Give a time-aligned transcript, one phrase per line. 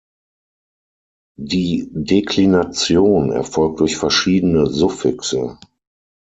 [1.39, 5.59] Die Deklination erfolgt durch verschiedene Suffixe.